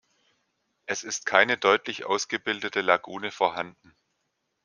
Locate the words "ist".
1.03-1.27